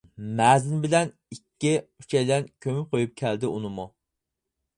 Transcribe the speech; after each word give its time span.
مەزىن 0.37 0.79
بىلەن 0.85 1.11
ئىككى، 1.35 1.73
ئۈچەيلەن، 1.83 2.49
كۆمۈپ 2.67 2.97
قويۇپ 2.97 3.15
كەلدى 3.23 3.53
ئۇنىمۇ. 3.53 3.87